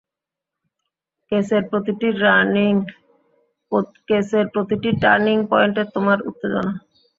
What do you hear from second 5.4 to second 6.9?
পয়েন্টে তোমার উত্তেজনা।